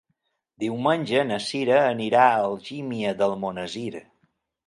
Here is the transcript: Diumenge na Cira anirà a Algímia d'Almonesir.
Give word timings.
Diumenge 0.61 1.19
na 1.31 1.37
Cira 1.47 1.75
anirà 1.91 2.23
a 2.29 2.41
Algímia 2.47 3.13
d'Almonesir. 3.21 4.05